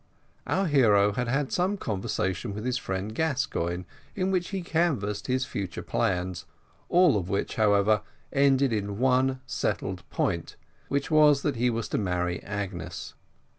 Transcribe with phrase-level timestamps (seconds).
[0.47, 3.83] Our hero had had some conversation with his friend Gascoigne,
[4.15, 6.47] in which he canvassed his future plans;
[6.89, 8.01] all of which, however,
[8.33, 10.55] ended in one settled point,
[10.87, 13.13] which was that he was to marry Agnes.